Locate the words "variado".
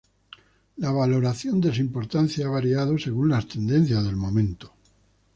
2.49-2.97